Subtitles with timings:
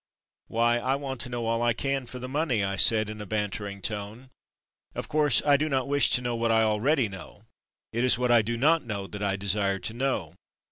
[0.47, 3.27] "Why, I want to know all I can for the money," I said in a
[3.27, 4.31] bantering tone.
[4.95, 7.43] "Of course I do not wish to know what I already know.
[7.93, 10.33] It is what I do not know that I desire to know.